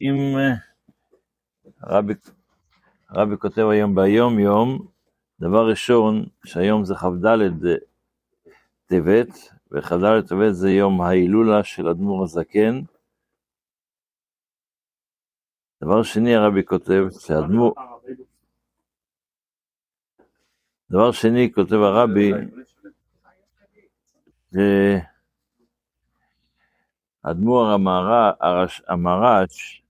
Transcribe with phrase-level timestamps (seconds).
[0.00, 0.54] אם אה,
[1.80, 2.12] הרבי,
[3.08, 4.86] הרבי כותב היום ביום יום,
[5.40, 7.26] דבר ראשון, שהיום זה כ"ד
[8.86, 9.28] טבת,
[9.72, 12.80] וכ"ד טבת זה יום ההילולה של אדמו"ר הזקן.
[15.82, 17.74] דבר שני הרבי כותב שאדמו"ר,
[20.90, 22.32] דבר שני כותב הרבי,
[27.24, 27.66] שאדמו"ר
[28.88, 29.82] המהר"ש,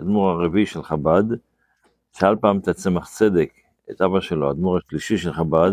[0.00, 1.24] אדמו"ר הרביעי של חב"ד,
[2.18, 3.52] שאל פעם את הצמח צדק,
[3.90, 5.70] את אבא שלו, האדמו"ר השלישי של חב"ד,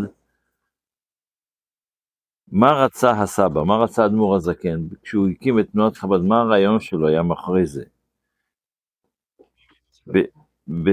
[2.51, 7.07] מה רצה הסבא, מה רצה האדמו"ר הזקן, כשהוא הקים את תנועת חב"ד, מה הרעיון שלו
[7.07, 7.83] היה מאחורי זה?
[10.07, 10.19] ב,
[10.67, 10.89] ב,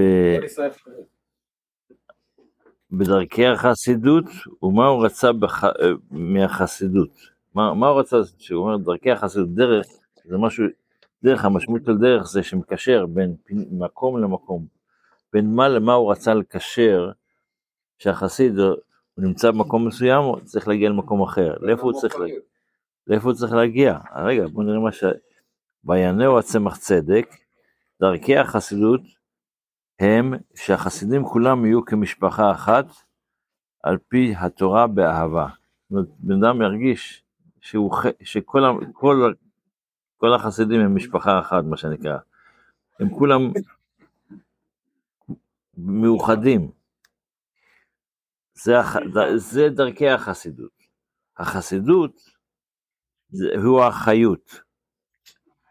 [2.91, 4.25] בדרכי החסידות,
[4.63, 5.63] ומה הוא רצה בח,
[6.11, 7.09] מהחסידות.
[7.55, 9.85] מה, מה הוא רצה, כשהוא אומר דרכי החסידות, דרך,
[10.25, 10.65] זה משהו,
[11.23, 13.35] דרך, המשמעות של דרך זה שמקשר בין
[13.71, 14.65] מקום למקום.
[15.33, 17.11] בין מה למה הוא רצה לקשר,
[17.97, 18.75] שהחסיד הוא
[19.17, 21.55] נמצא במקום מסוים, הוא צריך להגיע למקום אחר.
[21.59, 22.39] לאיפה הוא צריך להגיע?
[23.07, 23.99] לאיפה הוא צריך להגיע?
[24.15, 25.03] רגע, בואו נראה מה ש...
[25.85, 27.35] ויענהו הצמח צדק,
[28.01, 29.01] דרכי החסידות
[29.99, 32.85] הם שהחסידים כולם יהיו כמשפחה אחת,
[33.83, 35.47] על פי התורה באהבה.
[35.47, 37.23] זאת אומרת, בן אדם ירגיש
[37.61, 37.91] שהוא,
[38.23, 38.61] שכל
[38.93, 39.33] כל,
[40.23, 42.17] כל החסידים הם משפחה אחת, מה שנקרא.
[42.99, 43.41] הם כולם
[45.77, 46.71] מאוחדים.
[48.53, 48.73] זה,
[49.35, 50.71] זה דרכי החסידות.
[51.37, 52.21] החסידות
[53.29, 54.61] זה, הוא החיות.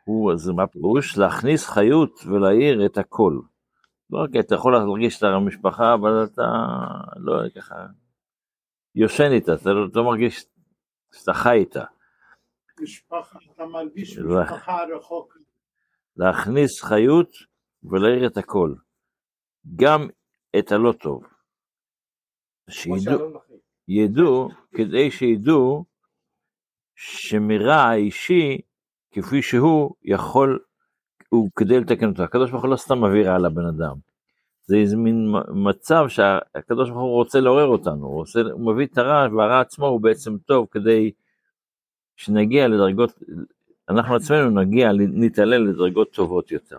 [0.04, 1.18] הוא, אז מה פירוש?
[1.18, 3.40] להכניס חיות ולהאיר את הכל.
[4.10, 6.42] לא רק אתה יכול להרגיש את המשפחה, אבל אתה
[7.16, 7.74] לא ככה
[8.94, 10.46] יושן איתה, אתה לא, לא מרגיש
[11.14, 11.84] שאתה חי איתה.
[12.82, 15.36] משפחה, אתה מרגיש משפחה רחוק.
[16.16, 17.30] להכניס חיות
[17.84, 18.74] ולהאיר את הכל.
[19.76, 20.08] גם
[20.58, 21.24] את הלא טוב.
[22.70, 23.32] שידעו,
[23.88, 25.84] ידעו, כדי שידעו
[26.94, 28.60] שמרע האישי
[29.10, 30.58] כפי שהוא יכול,
[31.28, 32.22] הוא כדי לתקן אותו.
[32.22, 33.96] הקדוש ברוך הוא לא סתם מביא רע לבן אדם.
[34.64, 38.98] זה איזה מין מצב שהקדוש ברוך הוא רוצה לעורר אותנו, הוא, רוצה, הוא מביא את
[38.98, 41.10] הרע והרע עצמו הוא בעצם טוב כדי
[42.16, 43.18] שנגיע לדרגות,
[43.88, 46.78] אנחנו עצמנו נגיע, נתעלל לדרגות טובות יותר.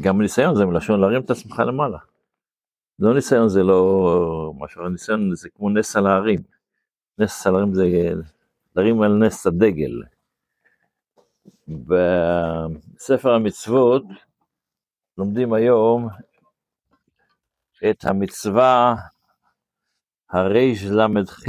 [0.00, 1.98] גם ניסיון זה מלשון להרים את עצמך למעלה.
[2.98, 6.38] לא ניסיון, זה לא משהו, ניסיון זה כמו נס על ההרים.
[7.18, 7.84] נס על ההרים זה
[8.76, 10.02] להרים על נס הדגל.
[11.68, 14.04] בספר המצוות
[15.18, 16.08] לומדים היום
[17.90, 18.94] את המצווה
[20.30, 21.44] הרי"ל"ח,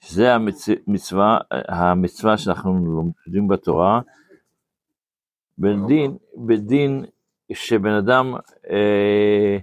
[0.00, 4.00] שזה המצווה, המצווה שאנחנו לומדים בתורה,
[5.58, 6.16] בדין,
[6.46, 7.04] בדין
[7.52, 8.34] שבן אדם
[8.70, 9.58] אה,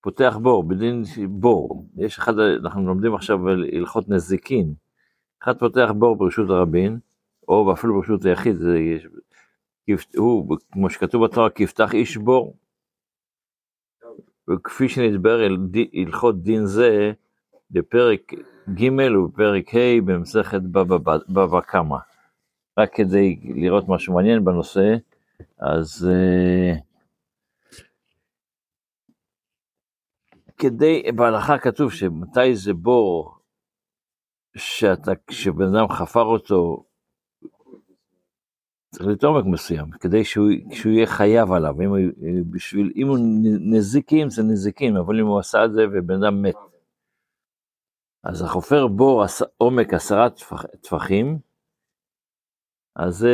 [0.00, 4.74] פותח בור, בדין בור, יש אחד, אנחנו לומדים עכשיו על הלכות נזיקין,
[5.42, 6.98] אחד פותח בור ברשות הרבים,
[7.48, 8.78] או אפילו ברשות היחיד, זה
[9.88, 12.56] יש, הוא, כמו שכתוב בתורה, כי יפתח איש בור,
[14.50, 15.56] וכפי שנדבר על
[15.94, 17.12] הלכות דין זה
[17.70, 18.32] בפרק
[18.74, 20.60] ג' ובפרק ה' במסכת
[21.28, 21.96] בבא קמא.
[22.78, 24.94] רק כדי לראות משהו מעניין בנושא,
[25.58, 26.78] אז uh,
[30.58, 33.38] כדי, בהלכה כתוב שמתי זה בור
[35.26, 36.84] כשבן אדם חפר אותו,
[38.90, 41.98] צריך להיות עומק מסוים, כדי שהוא, שהוא יהיה חייב עליו, אם הוא,
[42.50, 43.18] בשביל, אם הוא
[43.60, 46.54] נזיקים זה נזיקים, אבל אם הוא עשה את זה ובן אדם מת.
[48.24, 49.24] אז החופר בור
[49.58, 50.28] עומק עשרה
[50.80, 51.38] טפחים,
[52.96, 53.26] אז,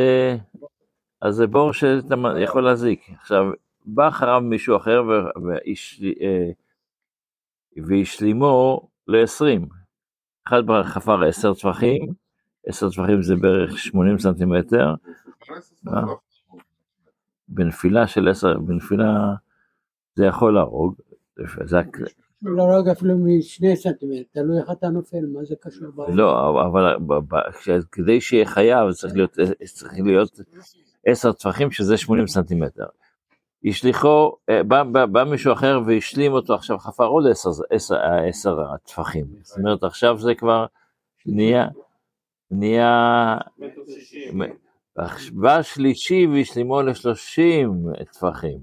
[1.23, 3.11] אז זה בור שאתה יכול להזיק.
[3.21, 3.45] עכשיו,
[3.85, 5.03] בא אחריו מישהו אחר
[6.23, 6.51] אה,
[7.77, 9.67] והשלימו ל-20.
[10.49, 12.13] אחד חפר 10 טפחים,
[12.67, 14.95] 10 טפחים זה בערך 80 סנטימטר.
[15.89, 16.03] אה?
[17.49, 19.35] בנפילה של 10, בנפילה
[20.15, 20.95] זה יכול להרוג.
[21.65, 21.79] זה
[22.43, 25.89] להרוג אפילו משני סנטימטר, תלוי איך אתה נופל, מה זה קשור?
[26.09, 26.97] לא, אבל
[27.93, 30.41] כדי שיהיה חייב צריך להיות, צריך להיות
[31.07, 32.85] עשר טפחים שזה 80 סנטימטר.
[33.65, 37.97] השליחו, אה, בא, בא, בא מישהו אחר והשלים אותו, עכשיו חפר עוד עשר, עשר,
[38.29, 39.27] עשר טפחים.
[39.43, 40.67] זאת אומרת עכשיו זה כבר
[41.27, 41.67] נהיה,
[42.51, 43.37] נהיה,
[45.33, 48.59] בא שלישי והשלימו לשלושים טפחים.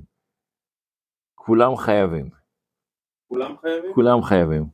[1.35, 2.29] כולם חייבים.
[3.27, 3.93] כולם חייבים?
[3.93, 4.65] כולם חייבים.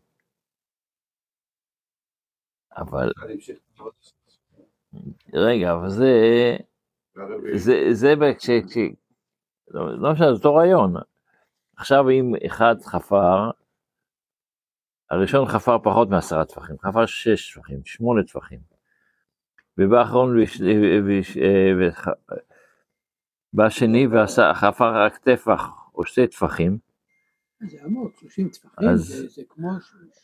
[2.78, 3.12] אבל...
[5.34, 6.12] רגע, אבל זה...
[7.56, 8.50] זה, זה כש...
[9.68, 10.94] לא לא משנה, זה אותו רעיון.
[11.78, 13.52] עכשיו אם אחד חפר,
[15.10, 18.60] הראשון חפר פחות מעשרה טפחים, חפר שש טפחים, שמונה טפחים.
[19.78, 20.38] ובא האחרון,
[23.54, 26.78] בא השני וחפר רק טפח או שתי טפחים,
[27.70, 29.70] זה עמוק, 30 טפחים, אז- זה זה כמו...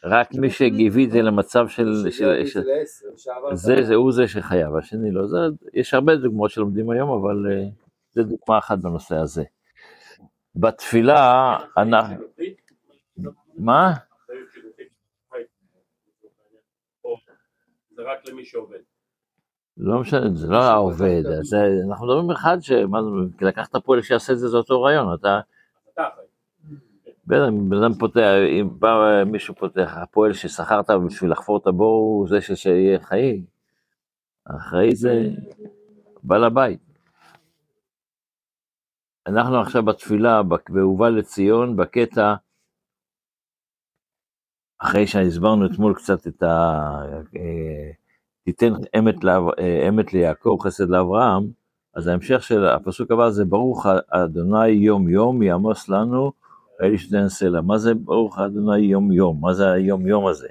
[0.04, 1.94] רק מי שהביא את זה למצב של...
[3.54, 5.28] זה, זה הוא זה שחייב, השני לא.
[5.28, 5.38] זה,
[5.74, 7.66] יש הרבה דוגמאות שלומדים היום, אבל אה,
[8.12, 9.44] זה דוגמה אחת בנושא הזה.
[10.56, 12.16] בתפילה, אנחנו...
[13.58, 13.94] מה?
[17.96, 18.80] זה רק למי שעובד.
[19.78, 21.24] לא משנה, זה לא העובד,
[21.90, 25.40] אנחנו מדברים אחד שמה זה, לקחת פועל שיעשה את זה, זה אותו רעיון, אתה,
[25.94, 26.26] אתה אחראי.
[27.30, 28.22] בן אדם פותח,
[28.60, 33.46] אם בא מישהו פותח, הפועל ששכרת בשביל לחפור את הבור הוא זה שיהיה חיים,
[34.46, 35.30] האחראי זה
[36.24, 36.80] בעל הבית.
[39.28, 42.36] אנחנו עכשיו בתפילה, בהובא לציון, בקטע,
[44.80, 46.48] אחרי שהסברנו אתמול קצת את ה...
[47.38, 47.92] אה,
[48.44, 51.44] תיתן אמת, לאב- אה, אמת ליעקב, חסד לאברהם,
[51.94, 56.32] אז ההמשך של הפסוק הבא זה ברוך אדוני יום יום יעמוס לנו
[56.80, 57.62] האל ישתן סלע.
[57.62, 59.42] מה זה ברוך אדוני יום יום?
[59.42, 60.48] מה זה היום יום הזה?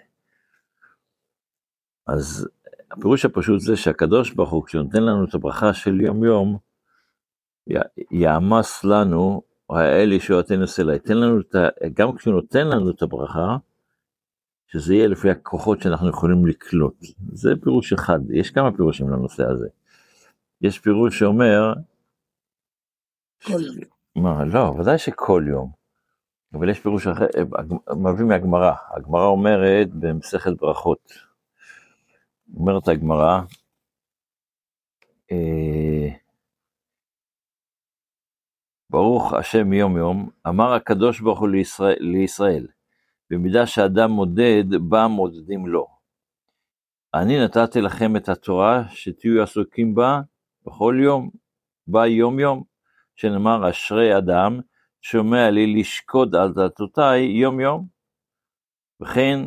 [2.06, 2.48] אז
[2.90, 6.58] הפירוש הפשוט זה שהקדוש ברוך הוא כשהוא נותן לנו את הברכה של יום יום,
[8.10, 10.92] יעמס לנו האל ישועתנו סלע.
[10.92, 11.68] ייתן לנו את ה...
[11.94, 13.56] גם כשהוא נותן לנו את הברכה,
[14.66, 17.04] שזה יהיה לפי הכוחות שאנחנו יכולים לקלוט.
[17.32, 19.68] זה פירוש אחד, יש כמה פירושים לנושא הזה.
[20.60, 21.72] יש פירוש שאומר,
[23.44, 24.24] כל יום.
[24.24, 25.77] מה, לא, ודאי שכל יום.
[26.54, 28.72] אבל יש פירוש אחר, אה, מביא מהגמרא.
[28.96, 31.12] הגמרא אומרת במסכת ברכות.
[32.54, 33.40] אומרת הגמרא,
[35.32, 36.08] אה,
[38.90, 42.66] ברוך השם יום יום, אמר הקדוש ברוך הוא לישראל, לישראל
[43.30, 45.86] במידה שאדם מודד, בה מודדים לו.
[47.14, 50.20] אני נתתי לכם את התורה שתהיו עסוקים בה
[50.66, 51.30] בכל יום,
[51.86, 52.62] בה יום יום,
[53.16, 54.60] שנאמר אשרי אדם
[55.10, 57.86] שומע לי לשקוד על דלתותיי יום יום.
[59.02, 59.38] וכן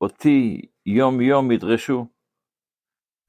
[0.00, 2.06] אותי יום יום ידרשו.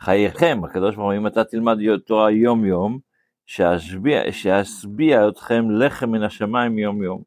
[0.02, 3.00] חייכם, הקדוש ברוך הוא, אם אתה תלמד תורה יום יום,
[3.46, 7.24] שאשביע, שאשביע אתכם לחם מן השמיים יום יום.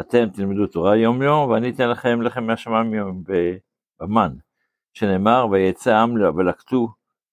[0.00, 3.22] אתם תלמדו תורה יום יום, ואני אתן לכם לחם מן השמיים יום
[4.00, 4.32] במן.
[4.94, 6.88] שנאמר, ויצא העם ולקטו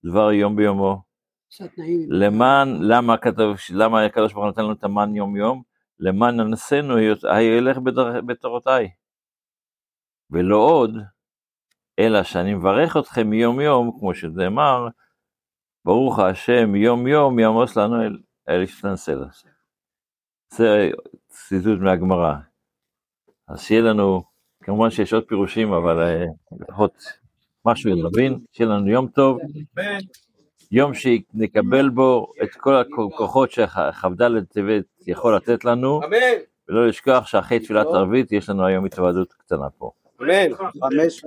[0.05, 1.12] דבר יום ביומו.
[1.57, 2.11] תנאים.
[2.11, 5.63] למען, למה כתוב, למה הקדוש ברוך הוא נתן לנו את המן יום יום?
[5.99, 8.89] למען ננסנו הילך בדר- בתורותיי.
[10.31, 10.91] ולא עוד,
[11.99, 14.87] אלא שאני מברך אתכם יום יום, כמו שנאמר,
[15.85, 18.17] ברוך השם יום יום יעמוס לנו אל,
[18.49, 19.27] אל ישתן סלע.
[20.49, 20.89] זה
[21.27, 22.33] ציטוט מהגמרא.
[23.47, 24.23] אז שיהיה לנו,
[24.63, 26.25] כמובן שיש עוד פירושים, אבל אה,
[26.59, 27.03] לפחות
[27.65, 29.37] משהו להבין, שיהיה לנו יום טוב,
[30.75, 36.17] יום שנקבל בו את כל הכוחות שכ"ד טבת יכול לתת לנו, אמן,
[36.69, 39.91] ולא לשכוח שאחרי תפילת ערבית יש לנו היום התוועדות קטנה פה.
[40.21, 40.55] אמן.
[40.55, 41.25] חמש